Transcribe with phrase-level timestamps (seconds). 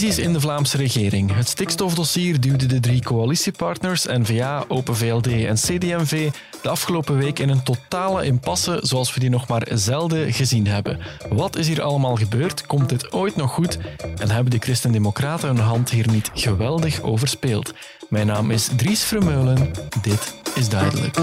[0.00, 1.34] Crisis in de Vlaamse regering.
[1.34, 6.30] Het stikstofdossier duwde de drie coalitiepartners, N-VA, Open VLD en CDMV,
[6.62, 10.98] de afgelopen week in een totale impasse zoals we die nog maar zelden gezien hebben.
[11.30, 12.66] Wat is hier allemaal gebeurd?
[12.66, 13.78] Komt dit ooit nog goed?
[14.18, 17.74] En hebben de Christen-Democraten hun hand hier niet geweldig overspeeld?
[18.08, 19.70] Mijn naam is Dries Vermeulen.
[20.02, 21.16] Dit is Duidelijk.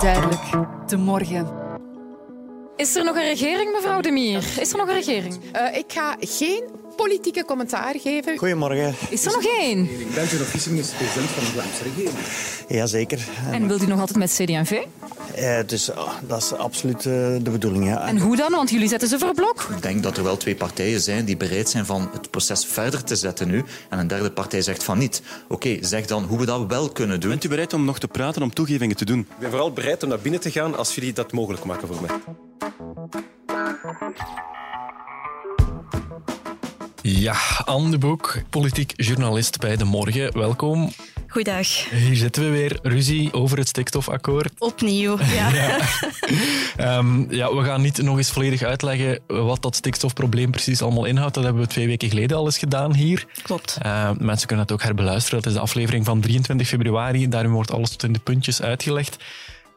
[0.00, 0.42] Duidelijk,
[0.86, 1.67] de morgen.
[2.78, 4.44] Is er nog een regering, mevrouw De Mier?
[4.60, 5.34] Is er nog een regering?
[5.34, 6.62] Uh, ik ga geen
[6.96, 8.36] politieke commentaar geven.
[8.38, 8.94] Goedemorgen.
[9.10, 9.88] Is er nog één?
[10.14, 12.16] Bent u nog vice-minister-president van de Vlaamse regering?
[12.68, 13.28] Jazeker.
[13.52, 14.82] En wilt u nog altijd met CD&V?
[15.40, 17.86] Ja, dus, oh, dat is absoluut uh, de bedoeling.
[17.86, 18.06] Ja.
[18.06, 18.50] En hoe dan?
[18.50, 19.66] Want jullie zetten ze voor blok.
[19.76, 23.04] Ik denk dat er wel twee partijen zijn die bereid zijn van het proces verder
[23.04, 23.64] te zetten nu.
[23.88, 25.22] En een derde partij zegt van niet.
[25.48, 27.30] Oké, okay, zeg dan hoe we dat wel kunnen doen.
[27.30, 29.18] Bent u bereid om nog te praten, om toegevingen te doen?
[29.18, 32.00] Ik ben vooral bereid om naar binnen te gaan als jullie dat mogelijk maken voor
[32.00, 32.10] mij.
[37.02, 40.38] Ja, Anne de Boek, politiek journalist bij De Morgen.
[40.38, 40.90] Welkom.
[41.30, 41.90] Goeiedag.
[41.90, 42.78] Hier zitten we weer.
[42.82, 44.52] Ruzie over het stikstofakkoord.
[44.58, 45.52] Opnieuw, ja.
[46.76, 46.98] ja.
[46.98, 47.54] um, ja.
[47.54, 51.34] we gaan niet nog eens volledig uitleggen wat dat stikstofprobleem precies allemaal inhoudt.
[51.34, 53.26] Dat hebben we twee weken geleden al eens gedaan hier.
[53.42, 53.78] Klopt.
[53.86, 55.38] Uh, mensen kunnen het ook herbeluisteren.
[55.38, 57.28] Dat is de aflevering van 23 februari.
[57.28, 59.16] Daarin wordt alles tot in de puntjes uitgelegd.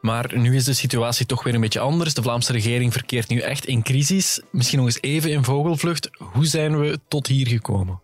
[0.00, 2.14] Maar nu is de situatie toch weer een beetje anders.
[2.14, 4.40] De Vlaamse regering verkeert nu echt in crisis.
[4.50, 6.10] Misschien nog eens even in vogelvlucht.
[6.18, 8.00] Hoe zijn we tot hier gekomen?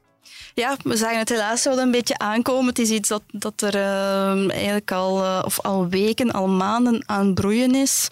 [0.58, 2.66] Ja, we zagen het helaas wel een beetje aankomen.
[2.66, 7.02] Het is iets dat, dat er uh, eigenlijk al, uh, of al weken, al maanden
[7.06, 8.08] aan broeien is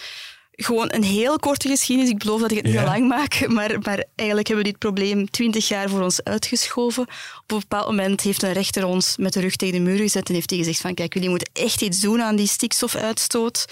[0.53, 2.11] gewoon een heel korte geschiedenis.
[2.11, 2.85] Ik beloof dat ik het niet ja.
[2.85, 7.03] lang maak, maar, maar eigenlijk hebben we dit probleem twintig jaar voor ons uitgeschoven.
[7.43, 10.29] Op een bepaald moment heeft een rechter ons met de rug tegen de muur gezet
[10.29, 13.67] en heeft hij gezegd van kijk, jullie moeten echt iets doen aan die stikstofuitstoot.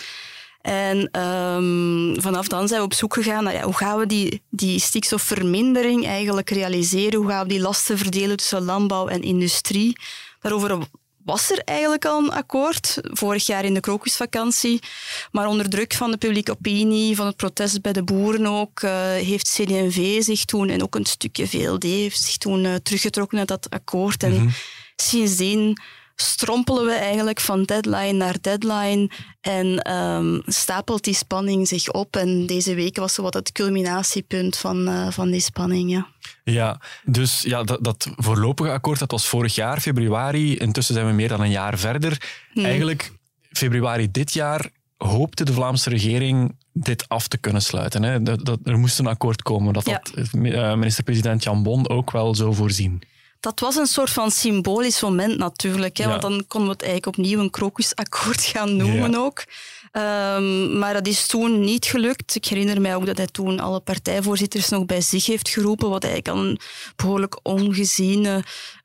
[0.65, 4.43] En um, vanaf dan zijn we op zoek gegaan naar ja, hoe gaan we die,
[4.51, 7.19] die stikstofvermindering eigenlijk realiseren?
[7.21, 9.99] Hoe gaan we die lasten verdelen tussen landbouw en industrie?
[10.41, 10.79] Daarover
[11.25, 14.83] was er eigenlijk al een akkoord, vorig jaar in de krokusvakantie.
[15.31, 18.91] Maar onder druk van de publieke opinie, van het protest bij de boeren ook, uh,
[19.13, 23.49] heeft CD&V zich toen, en ook een stukje VLD, heeft zich toen uh, teruggetrokken uit
[23.49, 24.23] dat akkoord.
[24.23, 24.53] En mm -hmm.
[24.97, 25.79] sindsdien
[26.17, 29.11] strompelen we eigenlijk van deadline naar deadline
[29.41, 32.17] en um, stapelt die spanning zich op.
[32.17, 35.91] En deze week was zo wat het culminatiepunt van, uh, van die spanning.
[35.91, 36.07] Ja.
[36.45, 40.57] Ja, dus ja, dat, dat voorlopige akkoord dat was vorig jaar, februari.
[40.57, 42.45] Intussen zijn we meer dan een jaar verder.
[42.53, 42.65] Hmm.
[42.65, 43.13] Eigenlijk,
[43.51, 48.03] februari dit jaar hoopte de Vlaamse regering dit af te kunnen sluiten.
[48.03, 48.23] Hè?
[48.23, 49.73] Dat, dat, er moest een akkoord komen.
[49.73, 49.93] Dat ja.
[49.93, 53.03] had uh, minister-president Jan Bon ook wel zo voorzien.
[53.45, 55.97] Dat was een soort van symbolisch moment natuurlijk.
[55.97, 56.05] Hè?
[56.05, 56.11] Ja.
[56.11, 59.19] Want dan konden we het eigenlijk opnieuw een krokusakkoord gaan noemen ja.
[59.19, 59.45] ook.
[59.93, 62.35] Um, maar dat is toen niet gelukt.
[62.35, 66.05] Ik herinner mij ook dat hij toen alle partijvoorzitters nog bij zich heeft geroepen, wat
[66.05, 66.59] eigenlijk een
[66.97, 68.45] behoorlijk ongeziene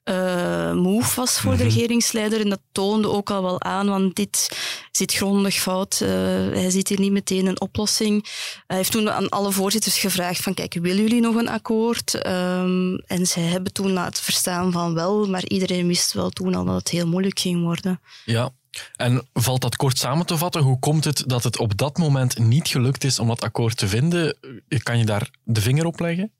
[0.09, 2.41] uh, move was voor de regeringsleider.
[2.41, 4.57] En dat toonde ook al wel aan, want dit
[4.91, 5.99] zit grondig fout.
[6.03, 8.25] Uh, hij ziet hier niet meteen een oplossing.
[8.67, 12.25] Hij heeft toen aan alle voorzitters gevraagd van, kijk, willen jullie nog een akkoord?
[12.27, 16.65] Um, en zij hebben toen laten verstaan van wel, maar iedereen wist wel toen al
[16.65, 18.01] dat het heel moeilijk ging worden.
[18.25, 18.51] Ja,
[18.95, 20.61] en valt dat kort samen te vatten?
[20.61, 23.87] Hoe komt het dat het op dat moment niet gelukt is om dat akkoord te
[23.87, 24.37] vinden?
[24.83, 26.31] Kan je daar de vinger op leggen?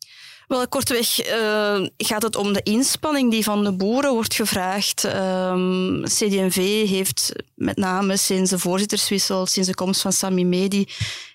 [0.50, 5.04] Wel, kortweg uh, gaat het om de inspanning die van de boeren wordt gevraagd.
[5.04, 10.88] Um, CD&V heeft met name sinds de voorzitterswissel, sinds de komst van Sami Medi,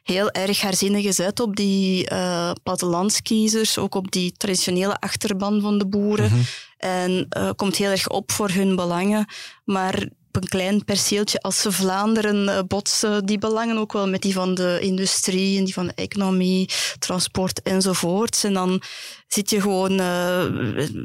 [0.03, 5.79] heel erg haar zinnen gezet op die uh, plattelandskiezers, ook op die traditionele achterban van
[5.79, 6.31] de boeren.
[6.31, 6.45] Mm -hmm.
[6.77, 9.27] En uh, komt heel erg op voor hun belangen.
[9.65, 14.33] Maar op een klein perceeltje als ze Vlaanderen botsen, die belangen ook wel met die
[14.33, 16.69] van de industrie en die van de economie,
[16.99, 18.45] transport enzovoort.
[18.45, 18.83] En dan
[19.28, 20.45] zit je gewoon uh,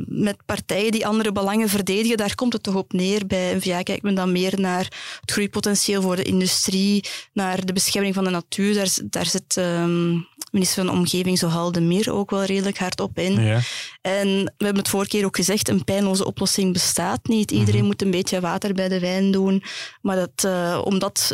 [0.05, 2.17] met partijen die andere belangen verdedigen.
[2.17, 3.27] Daar komt het toch op neer.
[3.27, 4.83] Bij NVA kijkt men dan meer naar
[5.21, 7.03] het groeipotentieel voor de industrie,
[7.33, 8.73] naar de bescherming van de natuur.
[8.73, 13.17] Daar, daar zit um, minister van Omgeving Zohal de Meer ook wel redelijk hard op
[13.17, 13.41] in.
[13.41, 13.59] Ja.
[14.01, 17.51] En we hebben het vorige keer ook gezegd, een pijnloze oplossing bestaat niet.
[17.51, 17.87] Iedereen mm -hmm.
[17.87, 19.63] moet een beetje water bij de wijn doen.
[20.01, 21.33] Maar dat, uh, omdat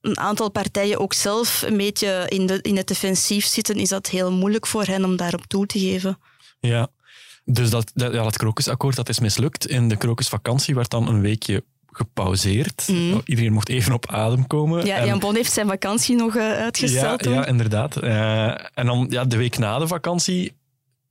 [0.00, 4.06] een aantal partijen ook zelf een beetje in, de, in het defensief zitten, is dat
[4.06, 6.18] heel moeilijk voor hen om daarop toe te geven.
[6.60, 6.88] Ja,
[7.44, 9.66] dus dat, dat, ja, dat krokusakkoord dat is mislukt.
[9.66, 11.64] In de krokusvakantie werd dan een weekje
[12.00, 12.88] gepauzeerd.
[12.88, 13.20] Mm.
[13.24, 14.86] Iedereen mocht even op adem komen.
[14.86, 15.06] Ja, en...
[15.06, 17.24] Jan Bon heeft zijn vakantie nog uh, uitgesteld.
[17.24, 18.02] Ja, ja inderdaad.
[18.02, 20.52] Uh, en dan ja, de week na de vakantie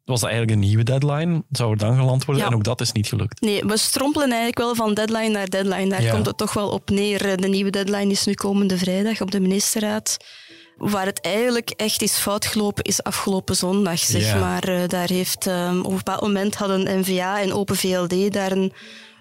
[0.06, 1.44] was dat eigenlijk een nieuwe deadline.
[1.52, 2.44] Zou er dan geland worden?
[2.44, 2.50] Ja.
[2.50, 3.42] En ook dat is niet gelukt.
[3.42, 5.90] Nee, we strompelen eigenlijk wel van deadline naar deadline.
[5.90, 6.12] Daar ja.
[6.12, 7.38] komt het toch wel op neer.
[7.38, 10.18] De nieuwe deadline is nu komende vrijdag op de ministerraad.
[10.78, 14.64] Waar het eigenlijk echt is fout gelopen, is afgelopen zondag, zeg maar.
[14.64, 18.74] Eh, daar heeft, ehm, op een bepaald moment hadden NVA en Open VLD daar een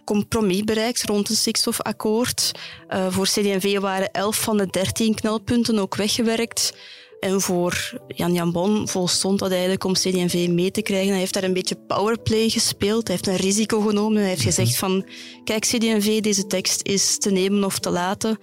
[0.08, 2.52] compromis bereikt rond een stikstofakkoord.
[2.88, 6.74] Eh, voor CD&V waren 11 van de 13 knelpunten ook weggewerkt.
[7.20, 11.10] En voor Jan Jan Bon volstond dat eigenlijk om CD&V mee te krijgen.
[11.10, 13.08] Hij heeft daar een beetje powerplay gespeeld.
[13.08, 14.20] Hij heeft een risico genomen.
[14.20, 15.06] Hij heeft gezegd van,
[15.44, 18.38] kijk CD&V, deze tekst is te nemen of te laten.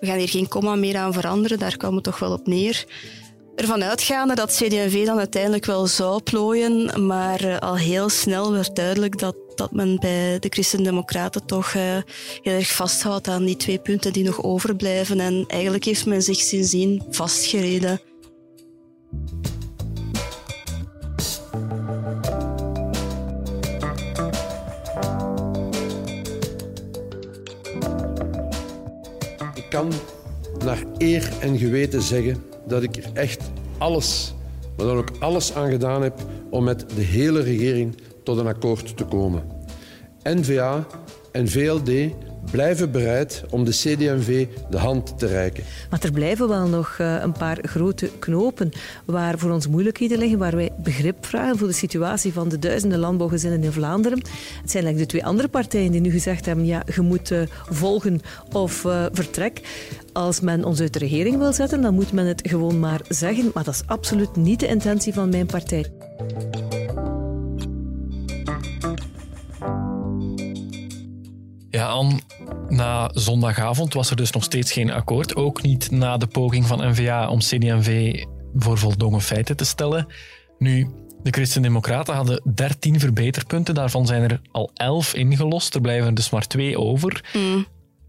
[0.00, 1.58] We gaan hier geen komma meer aan veranderen.
[1.58, 2.84] Daar kwam het toch wel op neer.
[3.56, 8.76] Ervan uitgaande dat CD&V dan uiteindelijk wel zou plooien, maar eh, al heel snel werd
[8.76, 11.82] duidelijk dat, dat men bij de Christen-Democraten toch eh,
[12.42, 15.20] heel erg vasthoudt aan die twee punten die nog overblijven.
[15.20, 18.00] En eigenlijk heeft men zich sindsdien vastgereden.
[29.54, 29.92] Ik kan
[30.64, 34.34] naar eer en geweten zeggen dat ik er echt alles,
[34.76, 36.14] maar dan ook alles aan gedaan heb
[36.50, 39.42] om met de hele regering tot een akkoord te komen.
[40.22, 40.86] N-VA
[41.32, 41.90] en VLD
[42.50, 45.64] blijven bereid om de CD&V de hand te reiken.
[45.90, 48.70] Maar er blijven wel nog eh, een paar grote knopen
[49.04, 52.98] waar voor ons moeilijkheden liggen, waar wij begrip vragen voor de situatie van de duizenden
[52.98, 54.18] landbouwgezinnen in Vlaanderen.
[54.18, 57.40] Het zijn eigenlijk de twee andere partijen die nu gezegd hebben, ja, je moet eh,
[57.70, 58.20] volgen
[58.52, 59.60] of eh, vertrek.
[60.16, 63.50] Als men ons uit de regering wil zetten, dan moet men het gewoon maar zeggen.
[63.54, 65.86] Maar dat is absoluut niet de intentie van mijn partij.
[71.70, 72.18] Ja, Anne,
[72.68, 75.36] na zondagavond was er dus nog steeds geen akkoord.
[75.36, 78.22] Ook niet na de poging van NVA om CD&V
[78.54, 80.06] voor voldongen feiten te stellen.
[80.58, 80.90] Nu,
[81.22, 83.74] de Christen-Democraten hadden 13 verbeterpunten.
[83.74, 85.74] Daarvan zijn er al 11 ingelost.
[85.74, 87.24] Er blijven er dus maar twee over.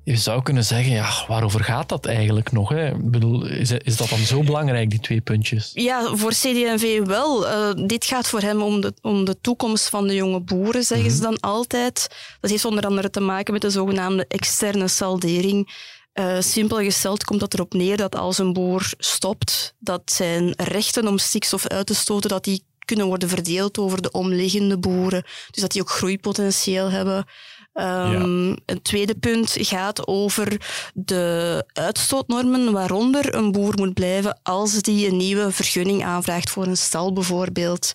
[0.07, 2.69] Je zou kunnen zeggen, ja, waarover gaat dat eigenlijk nog?
[2.69, 2.87] Hè?
[2.89, 5.71] Ik bedoel, is, is dat dan zo belangrijk, die twee puntjes?
[5.73, 7.47] Ja, voor CD&V wel.
[7.47, 11.11] Eh, dit gaat voor hem om de, om de toekomst van de jonge boeren, zeggen
[11.11, 12.07] ze dan altijd.
[12.39, 15.85] Dat heeft onder andere te maken met de zogenaamde externe saldering.
[16.13, 21.07] Eh, simpel gesteld komt dat erop neer dat als een boer stopt, dat zijn rechten
[21.07, 25.23] om stikstof uit te stoten, dat die kunnen worden verdeeld over de omliggende boeren.
[25.51, 27.25] Dus dat die ook groeipotentieel hebben.
[27.77, 30.61] Ehm, Een tweede punt gaat over
[30.93, 36.77] de uitstootnormen, waaronder een boer moet blijven als die een nieuwe vergunning aanvraagt voor een
[36.77, 37.93] stal bijvoorbeeld.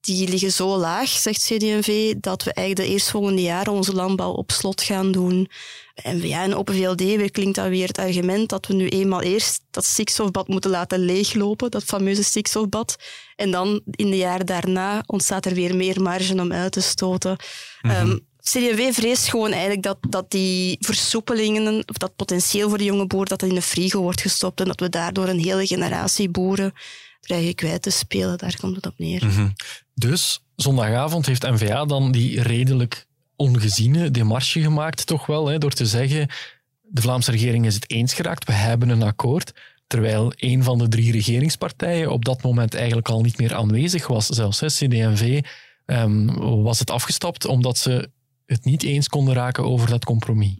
[0.00, 4.50] Die liggen zo laag, zegt CD&V, dat we eigenlijk de eerstvolgende jaren onze landbouw op
[4.50, 5.50] slot gaan doen.
[5.94, 9.22] En ja, en op VLD weer klinkt dat weer het argument dat we nu eenmaal
[9.22, 12.96] eerst dat stikstofbad moeten laten leeglopen, dat fameuze stikstofbad.
[13.36, 17.36] En dan in de jaren daarna ontstaat er weer meer marge om uit te stoten.
[17.80, 18.18] Ehm,
[18.50, 23.26] CD&V vreest gewoon eigenlijk dat, dat die versoepelingen, of dat potentieel voor de jonge boer,
[23.26, 26.72] dat dat in de frigo wordt gestopt en dat we daardoor een hele generatie boeren
[27.20, 28.38] dreigen kwijt te spelen.
[28.38, 29.52] Daar komt het op neer.
[29.94, 33.06] Dus zondagavond heeft NVA dan die redelijk
[33.36, 36.28] ongeziene demarche gemaakt, toch wel, hè, door te zeggen:
[36.82, 39.52] de Vlaamse regering is het eens geraakt, we hebben een akkoord.
[39.86, 44.26] Terwijl een van de drie regeringspartijen op dat moment eigenlijk al niet meer aanwezig was.
[44.26, 45.42] Zelfs hè, CD&V
[45.86, 46.26] ehm,
[46.62, 48.10] was het afgestapt omdat ze
[48.50, 50.54] het niet eens konden raken over dat compromis.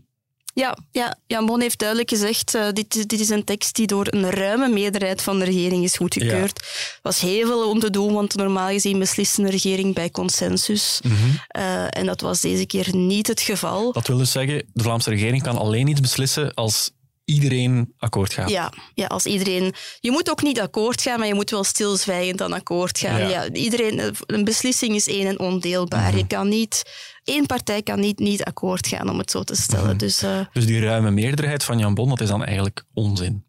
[0.54, 4.06] Ja, ja, Jan Bon heeft duidelijk gezegd, uh, dit, dit is een tekst die door
[4.10, 6.58] een ruime meerderheid van de regering is goedgekeurd.
[6.58, 11.00] Er was heel veel om te doen, want normaal gezien beslist een regering bij consensus.
[11.02, 11.14] Mhm.
[11.58, 13.92] Uh, en dat was deze keer niet het geval.
[13.92, 16.90] Dat wil dus zeggen, de Vlaamse regering kan alleen iets beslissen als
[17.32, 18.50] iedereen akkoord gaat.
[18.50, 19.74] Ja, ja, als iedereen...
[20.00, 23.18] Je moet ook niet akkoord gaan, maar je moet wel stilzwijgend aan akkoord gaan.
[23.20, 23.28] Ja.
[23.28, 23.52] Ja.
[23.52, 26.16] iedereen, een beslissing is één en ondeelbaar.
[26.16, 26.82] Je kan niet...
[27.24, 29.96] Eén partij kan niet niet akkoord gaan, om het zo te stellen.
[29.96, 33.44] Dus uh, Dus die ruime meerderheid van Jan Bon, dat is dan eigenlijk onzin.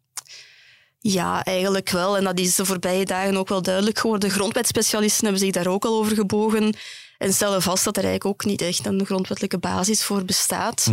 [0.98, 2.16] ja, eigenlijk wel.
[2.16, 4.30] En dat is de voorbije dagen ook wel duidelijk geworden.
[4.30, 6.74] Grondwetspecialisten hebben zich daar ook al over gebogen
[7.18, 10.92] en stellen vast dat er eigenlijk ook niet echt een grondwettelijke basis voor bestaat.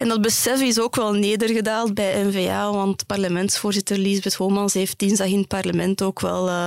[0.00, 5.26] En dat besef is ook wel nedergedaald bij NVA, want parlementsvoorzitter Lisbeth Homans heeft dinsdag
[5.26, 6.66] in het parlement ook wel uh,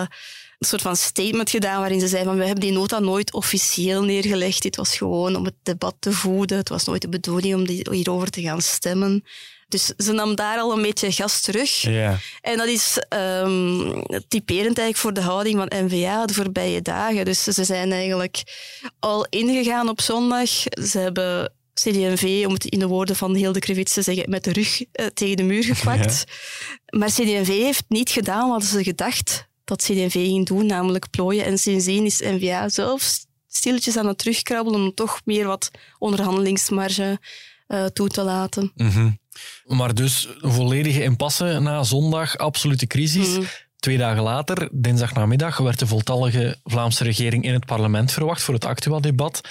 [0.60, 4.04] een soort van statement gedaan waarin ze zei van we hebben die nota nooit officieel
[4.04, 4.62] neergelegd.
[4.62, 6.58] Dit was gewoon om het debat te voeden.
[6.58, 9.24] Het was nooit de bedoeling om hierover te gaan stemmen.
[9.68, 11.84] Dus ze nam daar al een beetje gas terug.
[12.42, 17.26] En dat is um, typerend eigenlijk voor de houding van NVA de voorbije dagen.
[17.26, 18.44] Dus ze zijn eigenlijk
[19.00, 20.50] al ingegaan op zondag.
[20.90, 24.52] Ze hebben CD&V, om het in de woorden van Hilde Krevits te zeggen, met de
[24.52, 26.26] rug uh, tegen de muur gekwakt.
[26.86, 27.00] Ja.
[27.00, 31.46] Maar CD&V heeft niet gedaan wat ze gedacht dat CD&V ging doen, namelijk plooien.
[31.46, 37.20] En sindsdien is NVA zelf stilletjes aan het terugkrabbelen om toch meer wat onderhandelingsmarge
[37.68, 38.72] uh, toe te laten.
[38.76, 39.20] Mm -hmm.
[39.66, 43.28] Maar dus volledige impasse na zondag, absolute crisis.
[43.28, 43.44] Mhm.
[43.80, 48.66] Twee dagen later, dinsdagnamiddag, werd de voltallige Vlaamse regering in het parlement verwacht voor het
[48.66, 49.42] Actua-debat.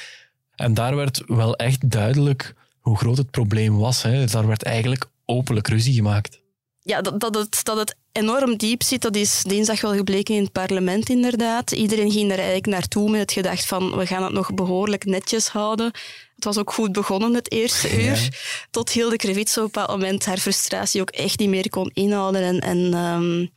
[0.55, 4.03] En daar werd wel echt duidelijk hoe groot het probleem was.
[4.03, 4.27] Hè.
[4.27, 6.41] Daar werd eigenlijk openlijk ruzie gemaakt.
[6.85, 10.43] Ja, dat, dat, het, dat het enorm diep zit, dat is dinsdag wel gebleken in
[10.43, 11.73] het parlement inderdaad.
[11.73, 15.49] Iedereen ging er eigenlijk naartoe met het gedacht van we gaan het nog behoorlijk netjes
[15.49, 15.87] houden.
[16.35, 18.29] Het was ook goed begonnen het eerste uur,
[18.71, 22.43] tot Hilde Krevits op een bepaald moment haar frustratie ook echt niet meer kon inhouden
[22.43, 23.51] en, en um,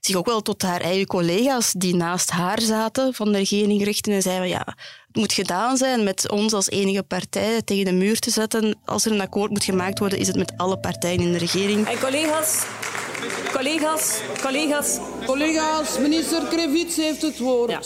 [0.00, 4.12] zich ook wel tot haar eigen collega's die naast haar zaten van de regering richten
[4.12, 4.64] en zeiden ja,
[5.06, 8.78] het moet gedaan zijn met ons als enige partij tegen de muur te zetten.
[8.84, 11.86] Als er een akkoord moet gemaakt worden, is het met alle partijen in de regering.
[11.86, 12.64] En collega's,
[13.52, 14.98] collega's, collega's.
[15.26, 17.70] Collega's, minister Krevits heeft het woord.
[17.70, 17.80] Ja.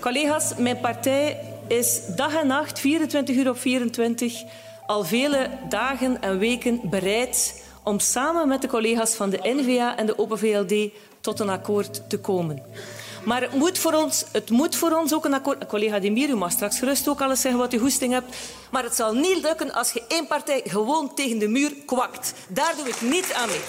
[0.00, 4.42] Collega's, mijn partij is dag en nacht, 24 uur op 24,
[4.86, 10.06] al vele dagen en weken bereid om samen met de collega's van de NVA en
[10.06, 10.90] de Open VLD
[11.24, 12.62] tot een akkoord te komen.
[13.24, 15.66] Maar het moet voor ons, het moet voor ons ook een akkoord...
[15.66, 18.36] Collega Demir, u mag straks gerust ook alles zeggen wat u goesting hebt.
[18.70, 22.34] Maar het zal niet lukken als je één partij gewoon tegen de muur kwakt.
[22.48, 23.60] Daar doe ik niet aan mee.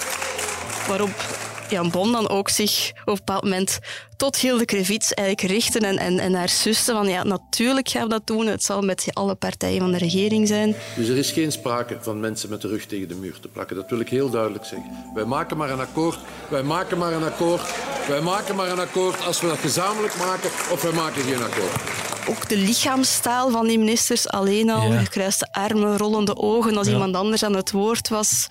[0.88, 3.79] Waarop Jan Bon dan ook zich op een bepaald moment
[4.17, 8.10] tot Hilde Krevits eigenlijk richten en, en, en haar zussen van ja, natuurlijk gaan we
[8.10, 8.48] dat doen.
[8.48, 10.75] Het zal met alle partijen van de regering zijn.
[10.95, 13.75] Dus er is geen sprake van mensen met de rug tegen de muur te plakken.
[13.75, 14.89] Dat wil ik heel duidelijk zeggen.
[15.13, 16.17] Wij maken maar een akkoord.
[16.50, 17.62] Wij maken maar een akkoord.
[18.07, 22.03] Wij maken maar een akkoord als we dat gezamenlijk maken of wij maken geen akkoord.
[22.29, 25.00] Ook de lichaamstaal van die ministers alleen al, ja.
[25.00, 26.93] gekruiste armen, rollende ogen als ja.
[26.93, 28.48] iemand anders aan het woord was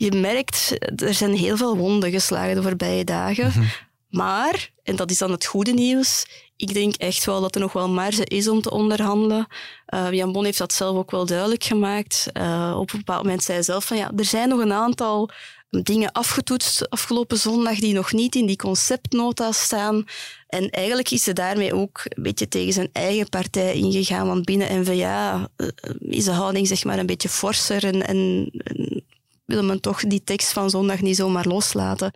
[0.00, 3.44] je merkt, er zijn heel veel wonden geslagen de voorbije dagen.
[3.44, 3.68] Mm -hmm.
[4.08, 6.26] Maar, en dat is dan het goede nieuws,
[6.56, 9.46] ik denk echt wel dat er nog wel marge is om te onderhandelen.
[9.94, 12.26] Uh, Jan Bon heeft dat zelf ook wel duidelijk gemaakt.
[12.32, 15.30] Uh, op een bepaald moment zei hij zelf van ja, er zijn nog een aantal
[15.70, 20.04] dingen afgetoetst afgelopen zondag die nog niet in die conceptnota staan.
[20.48, 24.80] En eigenlijk is ze daarmee ook een beetje tegen zijn eigen partij ingegaan, want binnen
[24.80, 29.04] NVA uh, is de houding zeg maar een beetje forser en, en, en
[29.50, 32.12] wil men toch die tekst van zondag niet zomaar loslaten.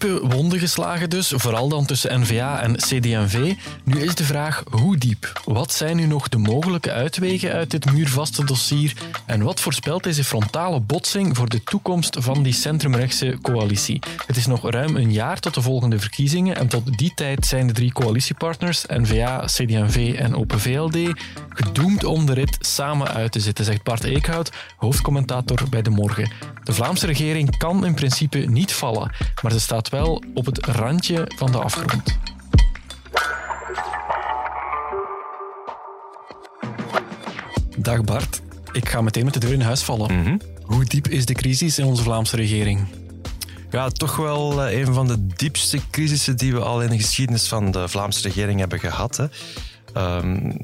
[0.00, 3.54] Diepe wonden geslagen dus, vooral dan tussen NVA en CD&V.
[3.84, 5.40] Nu is de vraag hoe diep?
[5.44, 8.92] Wat zijn nu nog de mogelijke uitwegen uit dit muurvaste dossier?
[9.26, 14.02] En wat voorspelt deze frontale botsing voor de toekomst van die centrumrechtse coalitie?
[14.26, 17.66] Het is nog ruim een jaar tot de volgende verkiezingen en tot die tijd zijn
[17.66, 20.98] de drie coalitiepartners, NVA, CD&V en Open VLD,
[21.48, 26.30] gedoemd om de rit samen uit te zitten, zegt Bart Eekhout, hoofdcommentator bij De Morgen.
[26.70, 29.12] De Vlaamse regering kan in principe niet vallen,
[29.42, 32.18] maar ze staat wel op het randje van de afgrond.
[37.76, 38.40] Dag Bart,
[38.72, 40.20] ik ga meteen met de deur in huis vallen.
[40.20, 40.36] Mhm.
[40.62, 42.86] Hoe diep is de crisis in onze Vlaamse regering?
[43.70, 47.48] Ja, toch wel eh, een van de diepste crisissen die we al in de geschiedenis
[47.48, 49.16] van de Vlaamse regering hebben gehad.
[49.16, 49.26] Hè.
[49.96, 50.54] Um,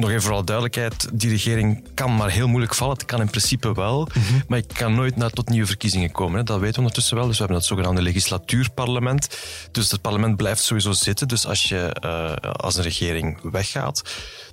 [0.00, 2.96] nog even voor alle duidelijkheid, die regering kan maar heel moeilijk vallen.
[2.96, 4.40] Het kan in principe wel, Mhm.
[4.48, 6.38] maar ik kan nooit naar tot nieuwe verkiezingen komen.
[6.38, 6.44] Hè.
[6.44, 7.26] Dat weten we ondertussen wel.
[7.26, 9.38] Dus we hebben dat zogenaamde legislatuurparlement.
[9.70, 11.28] Dus het parlement blijft sowieso zitten.
[11.28, 14.02] Dus als je uh, als een regering weggaat,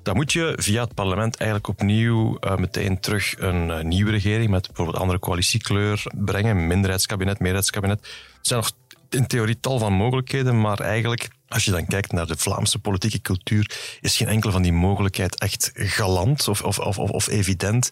[0.03, 4.49] dan moet je via het parlement eigenlijk opnieuw uh, meteen terug een uh, nieuwe regering
[4.49, 6.67] met bijvoorbeeld andere coalitiekleur brengen.
[6.67, 7.99] Minderheidskabinet, meerderheidskabinet.
[8.01, 8.07] Er
[8.41, 8.71] zijn nog
[9.09, 13.21] in theorie tal van mogelijkheden, maar eigenlijk als je dan kijkt naar de Vlaamse politieke
[13.21, 17.89] cultuur, is geen enkele van die mogelijkheid echt galant of, of, of, of evident.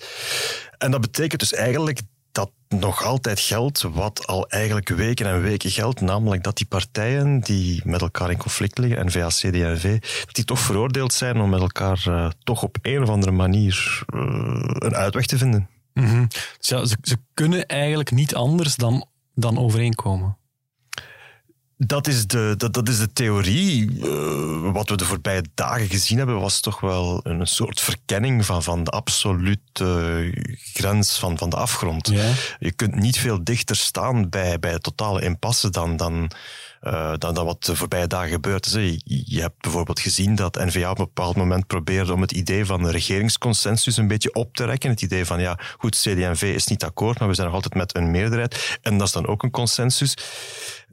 [0.77, 5.71] En dat betekent dus eigenlijk dat nog altijd geldt wat al eigenlijk weken en weken
[5.71, 9.99] geldt, namelijk dat die partijen die met elkaar in conflict liggen, NVA, CD en V,
[10.25, 14.03] dat die toch veroordeeld zijn om met elkaar uh, toch op een of andere manier
[14.15, 14.21] uh,
[14.61, 15.69] een uitweg te vinden.
[15.93, 16.27] -hmm.
[16.57, 20.37] dus ja, ze, ze kunnen eigenlijk niet anders dan, dan overeenkomen.
[21.79, 23.91] Dat is de, dat, dat is de theorie.
[23.91, 28.63] Uh, wat we de voorbije dagen gezien hebben, was toch wel een soort verkenning van,
[28.63, 30.31] van de absolute
[30.73, 32.07] grens van, van de afgrond.
[32.07, 32.31] Ja.
[32.59, 36.31] Je kunt niet veel dichter staan bij, bij totale impasse dan, dan,
[36.83, 38.71] uh, dan, dan wat de voorbije dagen gebeurd is.
[38.73, 42.65] Je, je hebt bijvoorbeeld gezien dat NVA op een bepaald moment probeerde om het idee
[42.65, 44.89] van een regeringsconsensus een beetje op te rekken.
[44.89, 47.95] Het idee van, ja, goed, CD&V is niet akkoord, maar we zijn nog altijd met
[47.95, 48.77] een meerderheid.
[48.81, 50.17] En dat is dan ook een consensus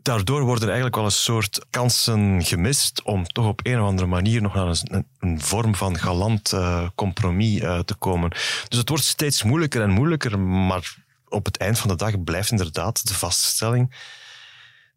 [0.04, 4.08] daardoor worden er eigenlijk wel een soort kansen gemist om toch op een of andere
[4.08, 8.30] manier nog naar een, een vorm van galant uh, compromis uh, te komen.
[8.68, 10.96] Dus het wordt steeds moeilijker en moeilijker, maar
[11.28, 13.94] op het eind van de dag blijft inderdaad de vaststelling.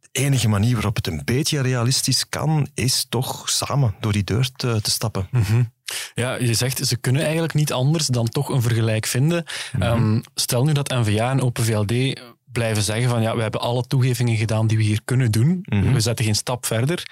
[0.01, 4.49] De enige manier waarop het een beetje realistisch kan, is toch samen door die deur
[4.55, 5.27] te, te stappen.
[5.31, 5.71] Mm -hmm.
[6.13, 9.45] Ja, je zegt ze kunnen eigenlijk niet anders dan toch een vergelijk vinden.
[9.71, 9.81] Mhm.
[9.81, 12.19] Ehm, stel nu dat NVA en Open VLD
[12.57, 15.59] blijven zeggen van ja, we hebben alle toegevingen gedaan die we hier kunnen doen.
[15.61, 15.93] Mhm.
[15.93, 17.05] We zetten geen stap verder.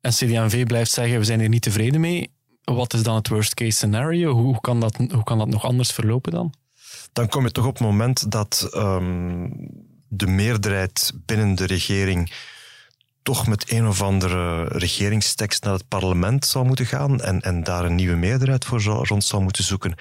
[0.00, 2.30] En CD&V blijft zeggen we zijn er niet tevreden mee.
[2.64, 4.32] Wat is dan het worst case scenario?
[4.32, 6.54] Hoe, kan, dat, hoe kan dat nog anders verlopen dan?
[7.12, 9.48] Dan kom je toch op het moment dat ehm,
[10.08, 12.32] de meerderheid binnen de regering
[13.22, 17.84] toch met een of andere regeringstekst naar het parlement zou moeten gaan en, en daar
[17.84, 19.94] een nieuwe meerderheid voor zou, rond zou moeten zoeken.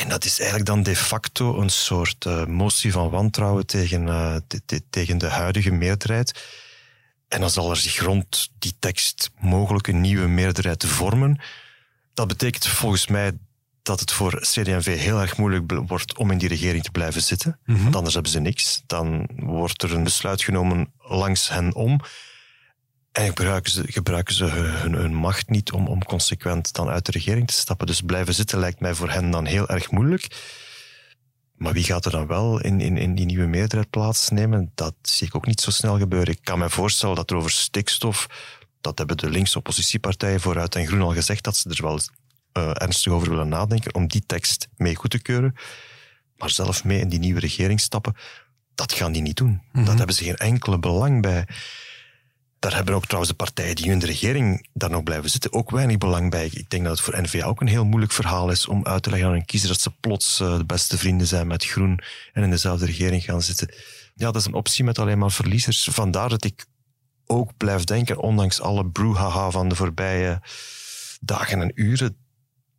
[0.00, 4.36] En dat is eigenlijk dan de facto een soort eh, motie van wantrouwen tegen, eh,
[4.46, 6.44] te- te- tegen de huidige meerderheid.
[7.28, 11.40] En dan zal er zich rond die tekst mogelijk een nieuwe meerderheid vormen.
[12.14, 13.32] Dat betekent volgens mij
[13.82, 17.58] dat het voor CD&V heel erg moeilijk wordt om in die regering te blijven zitten.
[17.64, 17.82] Mhm.
[17.82, 18.82] Want anders hebben ze niks.
[18.86, 22.00] Dan wordt er een besluit genomen langs hen om.
[23.12, 27.12] En gebruiken ze, gebruiken ze hun, hun macht niet om, om consequent dan uit de
[27.12, 27.86] regering te stappen.
[27.86, 30.26] Dus blijven zitten lijkt mij voor hen dan heel erg moeilijk.
[31.54, 34.72] Maar wie gaat er dan wel in, in, in die nieuwe meerderheid plaatsnemen?
[34.74, 36.34] Dat zie ik ook niet zo snel gebeuren.
[36.34, 38.26] Ik kan me voorstellen dat er over stikstof,
[38.80, 42.00] dat hebben de linkse oppositiepartijen vooruit en Groen al gezegd, dat ze er wel
[42.52, 45.54] eh, ernstig over willen nadenken om die tekst mee goed te keuren.
[46.36, 48.16] Maar zelf mee in die nieuwe regering stappen,
[48.74, 49.62] dat gaan die niet doen.
[49.72, 51.46] Dat hebben ze geen enkele belang bij.
[52.60, 55.70] Daar hebben ook trouwens de partijen die in de regering daar nog blijven zitten ook
[55.70, 56.46] weinig belang bij.
[56.46, 59.10] Ik denk dat het voor N-VA ook een heel moeilijk verhaal is om uit te
[59.10, 62.00] leggen aan een kiezer dat ze plots eh, de beste vrienden zijn met Groen
[62.32, 63.74] en in dezelfde regering gaan zitten.
[64.14, 65.88] Ja, dat is een optie met alleen maar verliezers.
[65.90, 66.66] Vandaar dat ik
[67.26, 70.40] ook blijf denken, ondanks alle brouhaha van de voorbije
[71.20, 72.16] dagen en uren,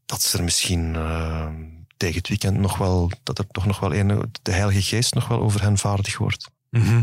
[0.05, 1.47] dat ze er misschien eh,
[1.97, 5.27] tegen het weekend nog wel, dat er toch nog wel een, de Heilige Geest nog
[5.27, 6.49] wel over hen vaardig wordt.
[6.69, 7.01] Mhm.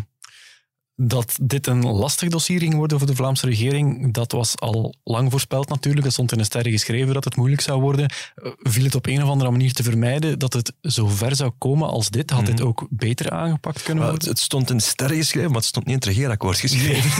[1.00, 5.31] Dat dit een lastig dossier ging worden voor de Vlaamse regering, dat was al lang
[5.31, 6.05] voorspeld natuurlijk.
[6.05, 8.11] Dat stond in de sterren geschreven dat het moeilijk zou worden.
[8.35, 11.50] Eh, Viel het op een of andere manier te vermijden dat het zo ver zou
[11.59, 12.31] komen als dit?
[12.31, 14.20] Had dit ook beter aangepakt kunnen worden?
[14.20, 17.11] het, het stond in sterren geschreven, maar het stond niet in het regeerakkoord geschreven.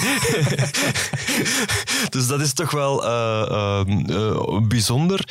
[2.15, 5.29] dus dat is toch wel eh, eh, eh, bijzonder.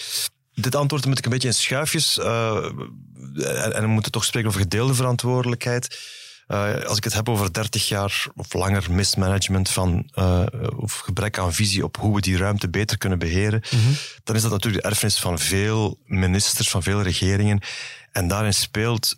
[0.54, 2.20] Dit antwoord moet ik een beetje in schuifjes.
[2.20, 6.00] en, en we moeten toch spreken over gedeelde verantwoordelijkheid.
[6.48, 10.46] Eh, als ik het heb over 30 jaar of langer mismanagement van, eh,
[10.78, 13.62] of gebrek aan visie op hoe we die ruimte beter kunnen beheren,
[14.24, 17.62] dan is dat natuurlijk de erfenis van veel ministers, van veel regeringen.
[18.12, 19.16] En daarin speelt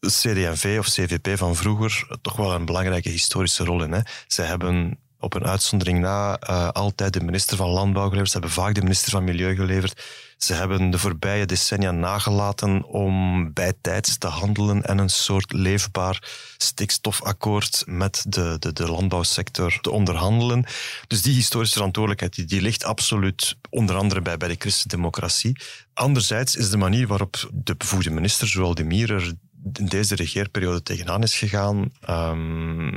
[0.00, 3.92] CD&V of CVP van vroeger toch wel een belangrijke historische rol in.
[3.92, 4.00] Hè.
[4.26, 8.30] Zij hebben op een uitzondering na eh, altijd de minister van Landbouw geleverd.
[8.30, 10.02] Ze hebben vaak de minister van Milieu geleverd.
[10.36, 16.22] Ze hebben de voorbije decennia nagelaten om bijtijds te handelen en een soort leefbaar
[16.56, 20.64] stikstofakkoord met de, de, de landbouwsector te onderhandelen.
[21.06, 25.60] Dus die historische verantwoordelijkheid die, die ligt absoluut onder andere bij, bij de christendemocratie.
[25.94, 29.32] Anderzijds is de manier waarop de bevoegde minister, zowel de Mier, er
[29.72, 32.88] in deze regeerperiode tegenaan is gegaan, ehm,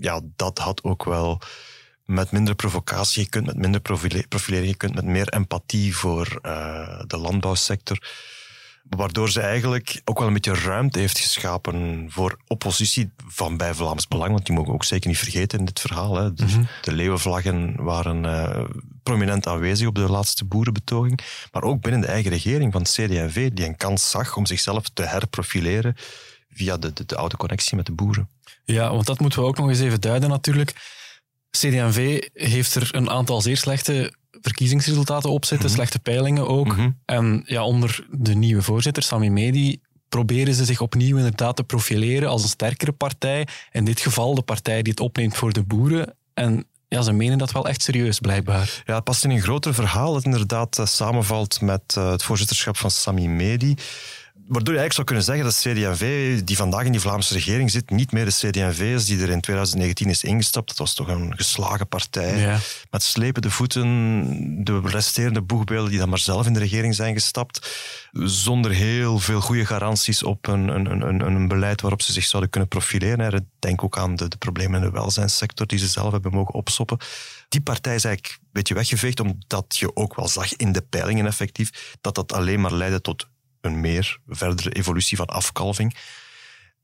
[0.00, 1.40] ja, dat had ook wel
[2.04, 6.38] met minder provocatie, je kunt met minder profile- profilering, je kunt met meer empathie voor
[6.42, 7.98] eh, de landbouwsector.
[8.96, 14.08] Waardoor ze eigenlijk ook wel een beetje ruimte heeft geschapen voor oppositie van bij Vlaams
[14.08, 14.32] Belang.
[14.32, 16.16] Want die mogen we ook zeker niet vergeten in dit verhaal.
[16.16, 16.34] Hè.
[16.34, 18.64] Dus De leeuwenvlaggen waren eh,
[19.02, 21.20] prominent aanwezig op de laatste boerenbetoging.
[21.52, 24.88] Maar ook binnen de eigen regering van het CD&V, die een kans zag om zichzelf
[24.88, 25.96] te herprofileren
[26.50, 28.28] via de, de, de oude connectie met de boeren.
[28.64, 30.72] Ja, want dat moeten we ook nog eens even duiden natuurlijk.
[31.50, 36.76] CD&V heeft er een aantal zeer slechte verkiezingsresultaten op zitten, slechte peilingen ook.
[37.04, 42.28] En ja, onder de nieuwe voorzitter, Sami Medi, proberen ze zich opnieuw inderdaad te profileren
[42.28, 43.46] als een sterkere partij.
[43.72, 46.14] In dit geval de partij die het opneemt voor de boeren.
[46.34, 48.82] En ja, ze menen dat wel echt serieus, blijkbaar.
[48.86, 52.76] Ja, het past in een groter verhaal dat inderdaad eh, samenvalt met eh, het voorzitterschap
[52.76, 53.74] van Sami Medi.
[54.50, 57.90] Waardoor je eigenlijk zou kunnen zeggen dat CD&V, die vandaag in die Vlaamse regering zit,
[57.90, 60.68] niet meer de CD&V is die er in 2019 is ingestapt.
[60.68, 62.38] Dat was toch een geslagen partij.
[62.38, 62.58] Ja.
[62.90, 67.70] Met slepende voeten, de resterende boegbeelden die dan maar zelf in de regering zijn gestapt.
[68.12, 72.50] Zonder heel veel goede garanties op een, een, een, een beleid waarop ze zich zouden
[72.50, 73.50] kunnen profileren.
[73.58, 76.98] Denk ook aan de, de problemen in de welzijnssector die ze zelf hebben mogen opsoppen.
[77.48, 81.26] Die partij is eigenlijk een beetje weggeveegd, omdat je ook wel zag in de peilingen
[81.26, 83.28] effectief dat dat alleen maar leidde tot
[83.60, 85.96] een meer verdere evolutie van afkalving.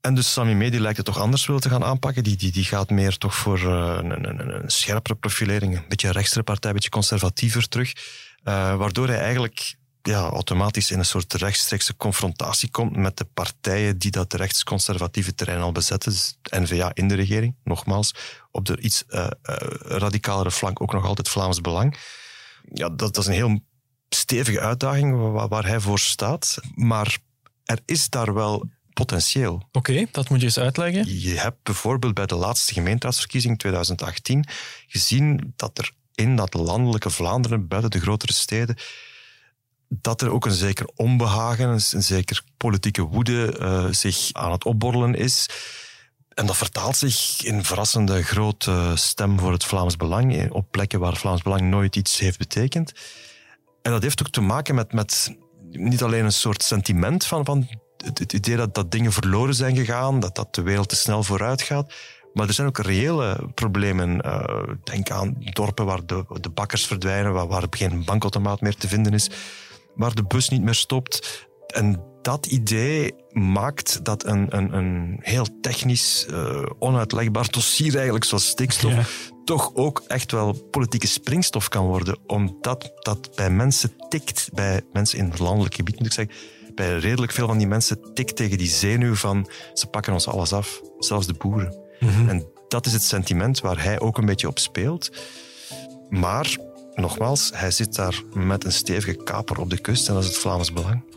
[0.01, 2.23] En dus Sami Medi lijkt het toch anders willen te gaan aanpakken.
[2.23, 6.13] Die, die, die gaat meer toch voor uh, een, een, scherpere profilering, een beetje een
[6.13, 7.93] rechtstere partij, een beetje conservatiever terug.
[8.43, 13.97] Uh, waardoor hij eigenlijk ja, automatisch in een soort rechtstreekse confrontatie komt met de partijen
[13.97, 16.11] die dat rechtsconservatieve terrein al bezetten.
[16.11, 18.15] Dus N-VA in de regering, nogmaals.
[18.51, 19.27] Op de iets uh,
[19.79, 21.97] radicalere flank ook nog altijd Vlaams Belang.
[22.73, 23.59] Ja, dat, dat is een heel
[24.09, 26.57] stevige uitdaging waar, waar hij voor staat.
[26.75, 27.17] Maar
[27.63, 29.67] er is daar wel potentieel.
[29.71, 31.21] Oké, dat moet je eens uitleggen.
[31.21, 34.45] Je hebt bijvoorbeeld bij de laatste gemeenteraadsverkiezing 2018
[34.87, 38.77] gezien dat er in dat landelijke Vlaanderen, buiten de grotere steden,
[39.89, 45.15] dat er ook een zeker onbehagen, een zeker politieke woede uh, zich aan het opborrelen
[45.15, 45.49] is.
[46.33, 51.17] En dat vertaalt zich in verrassende grote stem voor het Vlaams Belang, op plekken waar
[51.17, 52.93] Vlaams Belang nooit iets heeft betekend.
[53.87, 55.37] En dat heeft ook te maken met, met
[55.71, 60.19] niet alleen een soort sentiment van, van het, idee dat, dat dingen verloren zijn gegaan,
[60.19, 61.93] dat, dat de wereld te snel vooruit gaat.
[62.33, 64.25] Maar er zijn ook reële problemen.
[64.25, 64.43] Uh,
[64.83, 69.13] denk aan dorpen waar de, de bakkers verdwijnen, waar, waar geen bankautomaat meer te vinden
[69.13, 69.29] is,
[69.95, 71.47] waar de bus niet meer stopt.
[71.67, 78.47] En dat idee maakt dat een, een, een heel technisch, uh, onuitlegbaar dossier eigenlijk zoals
[78.47, 82.17] stikstof toch ook echt wel politieke springstof kan worden.
[82.25, 86.35] Omdat dat bij mensen tikt, bij mensen in het landelijk gebied moet ik zeggen,
[86.75, 90.53] bij redelijk veel van die mensen tikt tegen die zenuw van ze pakken ons alles
[90.53, 91.79] af, zelfs de boeren.
[91.99, 92.29] Mhm.
[92.29, 95.11] En dat is het sentiment waar hij ook een beetje op speelt.
[96.09, 96.57] Maar,
[96.95, 100.37] nogmaals, hij zit daar met een stevige kaper op de kust en dat is het
[100.37, 101.15] Vlaams Belang.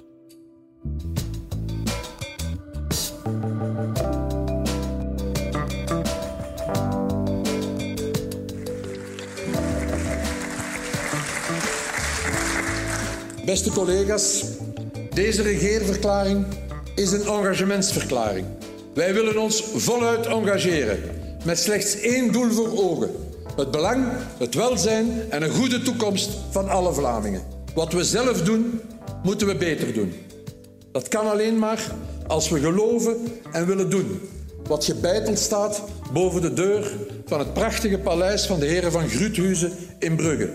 [13.45, 14.45] Beste collega's,
[15.15, 16.47] deze regeerverklaring
[16.95, 18.47] is een engagementsverklaring.
[18.95, 20.99] Wij willen ons voluit engageren,
[21.45, 23.11] met slechts één doel voor ogen:
[23.57, 24.07] het belang,
[24.39, 27.43] het welzijn en een goede toekomst van alle Vlamingen.
[27.75, 28.81] Wat we zelf doen,
[29.23, 30.13] moeten we beter doen.
[30.93, 31.95] Dat kan alleen maar
[32.27, 33.17] als we geloven
[33.53, 34.21] en willen doen
[34.67, 36.91] wat gebeiteld staat boven de deur
[37.27, 40.55] van het prachtige paleis van de heren van Gruthuizen in Brugge.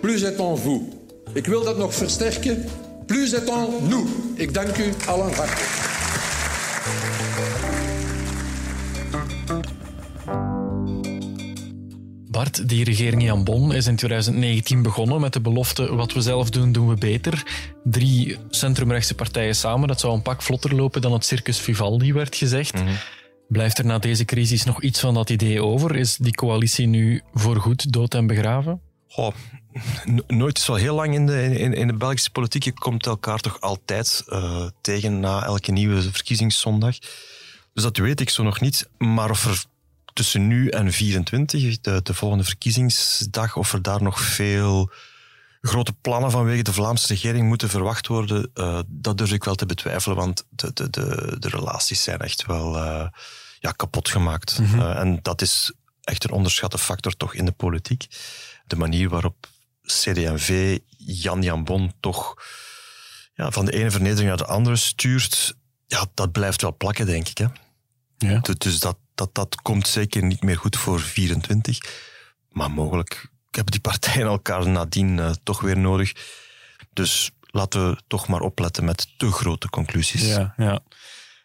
[0.00, 0.80] Plus est en vous.
[1.32, 2.64] Ik wil dat nog versterken.
[3.06, 4.08] Plus est en nous.
[4.34, 5.84] Ik dank u allen hartelijk.
[12.34, 16.50] Bart, die regering Jan Bon is in 2019 begonnen met de belofte wat we zelf
[16.50, 17.42] doen, doen we beter.
[17.84, 22.36] Drie centrumrechtse partijen samen, dat zou een pak vlotter lopen dan het Circus Vivaldi werd
[22.36, 22.74] gezegd.
[22.74, 22.94] Mhm.
[23.48, 25.96] Blijft er na deze crisis nog iets van dat idee over?
[25.96, 28.80] Is die coalitie nu voorgoed dood en begraven?
[29.08, 29.34] Goh,
[30.26, 32.62] nooit zo heel lang in de, in, in de Belgische politiek.
[32.62, 36.98] Je komt elkaar toch altijd uh, tegen na elke nieuwe verkiezingszondag.
[37.72, 38.88] Dus dat weet ik zo nog niet.
[38.98, 39.64] Maar of er
[40.14, 44.90] tussen nu en 24, de, de volgende verkiezingsdag, of er daar nog veel
[45.60, 49.66] grote plannen vanwege de Vlaamse regering moeten verwacht worden, uh, dat durf ik wel te
[49.66, 53.06] betwijfelen, want de, de, de, de relaties zijn echt wel uh,
[53.58, 54.58] ja, kapot gemaakt.
[54.58, 54.80] Mm -hmm.
[54.80, 55.72] uh, en dat is
[56.02, 58.06] echt een onderschatte factor toch in de politiek.
[58.66, 59.46] De manier waarop
[59.82, 62.34] CD&V Jan Jan Bon toch
[63.34, 65.54] ja, van de ene vernedering naar de andere stuurt,
[65.86, 67.38] ja, dat blijft wel plakken, denk ik.
[67.38, 67.46] Hè?
[68.18, 68.40] Ja.
[68.58, 71.78] Dus dat, dat, dat komt zeker niet meer goed voor 24.
[72.48, 76.12] Maar mogelijk hebben die partijen elkaar nadien uh, toch weer nodig.
[76.92, 80.26] Dus laten we toch maar opletten met te grote conclusies.
[80.26, 80.80] Ja, ja.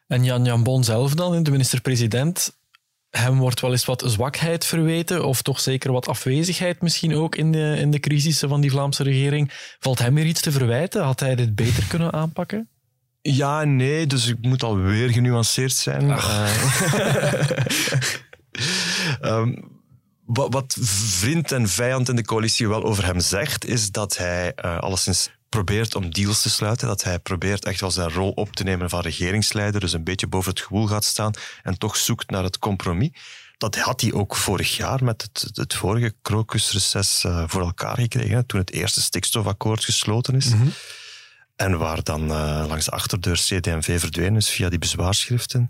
[0.07, 2.57] En Jan Jan Bon zelf dan, de minister-president,
[3.09, 7.51] hem wordt wel eens wat zwakheid verweten, of toch zeker wat afwezigheid misschien ook in
[7.51, 9.51] de, in de crisissen van die Vlaamse regering.
[9.79, 11.03] Valt hem weer iets te verwijten?
[11.03, 12.69] Had hij dit beter kunnen aanpakken?
[13.21, 16.17] Ja en nee, dus ik moet alweer genuanceerd zijn.
[19.21, 19.71] um,
[20.49, 24.77] wat, vriend en vijand in de coalitie wel over hem zegt, is dat hij uh,
[24.77, 26.87] alleszins probeert om deals te sluiten.
[26.87, 30.27] Dat hij probeert echt wel zijn rol op te nemen van regeringsleider, dus een beetje
[30.27, 33.09] boven het gewoel gaat staan en toch zoekt naar het compromis.
[33.57, 38.45] Dat had hij ook vorig jaar met het, het vorige krokusreces uh, voor elkaar gekregen,
[38.45, 40.45] toen het eerste stikstofakkoord gesloten is.
[40.45, 40.73] Mm -hmm.
[41.59, 45.69] En waar dan uh, langs de achterdeur CD&V verdwenen is via die bezwaarschriften.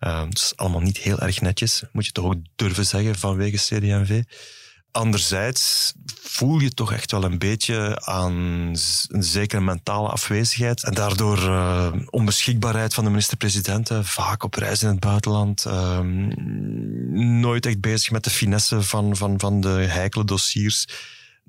[0.00, 3.56] Uh, dat is allemaal niet heel erg netjes, moet je toch ook durven zeggen vanwege
[3.56, 4.22] CD&V.
[4.92, 8.32] Anderzijds voel je toch echt wel een beetje aan
[9.08, 14.88] een zekere mentale afwezigheid en daardoor uh, onbeschikbaarheid van de minister-president, vaak op reis in
[14.88, 16.00] het buitenland, uh,
[17.40, 20.86] nooit echt bezig met de finesse van, van, van de heikele dossiers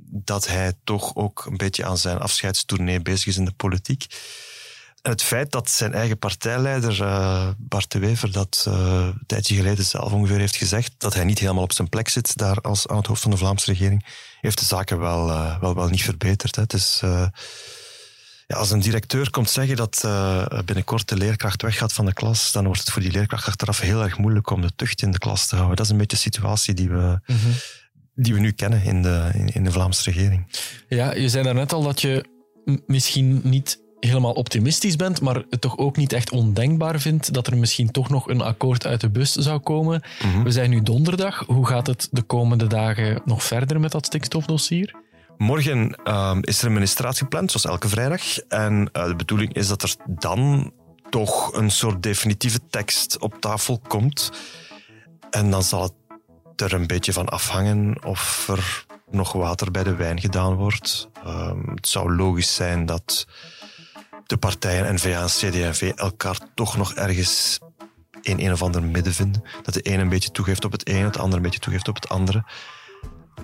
[0.09, 4.05] dat hij toch ook een beetje aan zijn afscheidstournee bezig is in de politiek.
[5.01, 9.85] Het feit dat zijn eigen partijleider uh, Bart de Wever dat uh, een tijdje geleden
[9.85, 12.97] zelf ongeveer heeft gezegd, dat hij niet helemaal op zijn plek zit daar als aan
[12.97, 14.05] het hoofd van de Vlaamse regering,
[14.41, 16.55] heeft de zaken wel, uh, wel, wel niet verbeterd.
[16.55, 16.63] Hè.
[18.47, 20.07] Ja, als een directeur komt zeggen dat
[20.65, 24.03] binnenkort de leerkracht weggaat van de klas, dan wordt het voor die leerkracht achteraf heel
[24.03, 25.77] erg moeilijk om de tucht in de klas te houden.
[25.77, 27.19] Dat is een beetje de situatie die we...
[27.25, 27.53] -hmm
[28.15, 30.47] die we nu kennen in de, in, de Vlaamse regering.
[30.87, 32.25] Ja, je zei daarnet al dat je
[32.85, 37.57] misschien niet helemaal optimistisch bent, maar het toch ook niet echt ondenkbaar vindt dat er
[37.57, 40.01] misschien toch nog een akkoord uit de bus zou komen.
[40.23, 40.43] Mhm.
[40.43, 41.43] We zijn nu donderdag.
[41.47, 44.95] Hoe gaat het de komende dagen nog verder met dat stikstofdossier?
[45.37, 48.37] Morgen ehm, is er een ministraat gepland, zoals elke vrijdag.
[48.37, 50.71] En eh, de bedoeling is dat er dan
[51.09, 54.31] toch een soort definitieve tekst op tafel komt.
[55.29, 55.93] En dan zal het
[56.55, 61.09] er een beetje van afhangen of er nog water bij de wijn gedaan wordt.
[61.23, 63.27] Ehm, het zou logisch zijn dat
[64.25, 67.59] de partijen N-VA en CD&V elkaar toch nog ergens
[68.21, 69.43] in een of ander midden vinden.
[69.63, 71.95] Dat de ene een beetje toegeeft op het ene, het andere een beetje toegeeft op
[71.95, 72.43] het andere.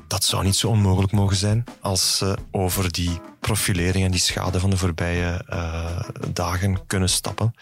[0.07, 4.59] Dat zou niet zo onmogelijk mogen zijn als ze over die profilering en die schade
[4.59, 5.99] van de voorbije eh,
[6.33, 7.53] dagen kunnen stappen.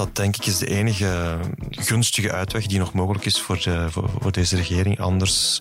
[0.00, 1.38] Dat denk ik is de enige
[1.70, 5.00] gunstige uitweg die nog mogelijk is voor, de, voor, voor deze regering.
[5.00, 5.58] Anders,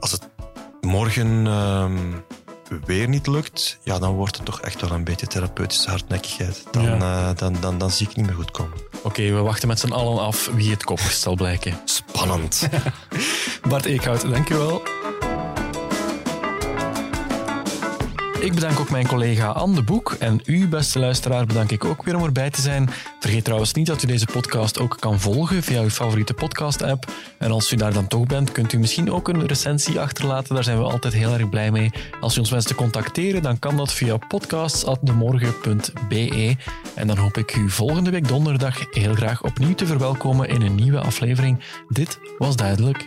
[0.00, 0.28] als het
[0.80, 1.96] morgen ehm,
[2.84, 6.64] weer niet lukt, ja, dan wordt het toch echt wel een beetje therapeutische hardnekkigheid.
[6.70, 7.28] Dan, Ja.
[7.28, 8.78] eh, dan, dan, dan zie ik niet meer goed komen.
[9.02, 11.80] Oké, we wachten met z'n allen af wie het koppigst zal blijken.
[11.84, 12.68] Spannend.
[13.68, 14.82] Bart Eekhout, dankjewel.
[18.40, 20.16] Ik bedank ook mijn collega Anne de Boek.
[20.18, 22.90] En u, beste luisteraar, bedank ik ook weer om erbij te zijn.
[23.20, 27.12] Vergeet trouwens niet dat u deze podcast ook kan volgen via uw favoriete podcast-app.
[27.38, 30.54] En als u daar dan toch bent, kunt u misschien ook een recensie achterlaten.
[30.54, 31.90] Daar zijn we altijd heel erg blij mee.
[32.20, 36.56] Als u ons wenst te contacteren, dan kan dat via podcasts.demorgen.be.
[36.94, 40.74] En dan hoop ik u volgende week donderdag heel graag opnieuw te verwelkomen in een
[40.74, 41.60] nieuwe aflevering.
[41.88, 43.06] Dit was duidelijk.